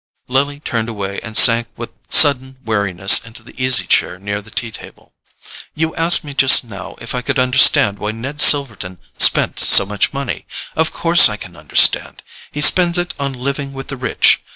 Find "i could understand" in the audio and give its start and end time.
7.13-7.99